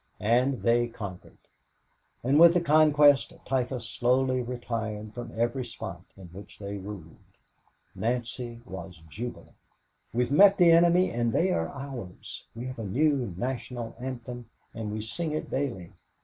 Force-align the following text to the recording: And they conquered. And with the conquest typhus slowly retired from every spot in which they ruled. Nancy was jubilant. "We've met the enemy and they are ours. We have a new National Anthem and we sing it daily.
And 0.19 0.63
they 0.63 0.87
conquered. 0.87 1.37
And 2.23 2.39
with 2.39 2.55
the 2.55 2.59
conquest 2.59 3.33
typhus 3.45 3.85
slowly 3.87 4.41
retired 4.41 5.13
from 5.13 5.31
every 5.39 5.63
spot 5.63 6.01
in 6.17 6.25
which 6.29 6.57
they 6.57 6.77
ruled. 6.77 7.19
Nancy 7.93 8.61
was 8.65 9.03
jubilant. 9.11 9.55
"We've 10.11 10.31
met 10.31 10.57
the 10.57 10.71
enemy 10.71 11.11
and 11.11 11.31
they 11.31 11.51
are 11.51 11.69
ours. 11.71 12.47
We 12.55 12.65
have 12.65 12.79
a 12.79 12.83
new 12.83 13.31
National 13.37 13.95
Anthem 13.99 14.49
and 14.73 14.91
we 14.91 15.01
sing 15.03 15.33
it 15.33 15.51
daily. 15.51 15.91